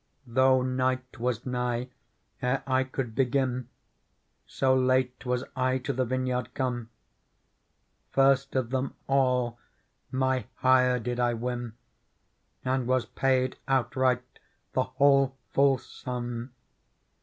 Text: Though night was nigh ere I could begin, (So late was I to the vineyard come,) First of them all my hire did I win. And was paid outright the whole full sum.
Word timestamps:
Though 0.25 0.63
night 0.63 1.19
was 1.19 1.45
nigh 1.45 1.91
ere 2.41 2.63
I 2.65 2.83
could 2.83 3.13
begin, 3.13 3.69
(So 4.47 4.73
late 4.73 5.27
was 5.27 5.43
I 5.55 5.77
to 5.77 5.93
the 5.93 6.05
vineyard 6.05 6.55
come,) 6.55 6.89
First 8.09 8.55
of 8.55 8.71
them 8.71 8.95
all 9.05 9.59
my 10.11 10.47
hire 10.55 10.97
did 10.97 11.19
I 11.19 11.35
win. 11.35 11.73
And 12.65 12.87
was 12.87 13.05
paid 13.05 13.57
outright 13.67 14.23
the 14.73 14.85
whole 14.85 15.35
full 15.53 15.77
sum. 15.77 16.49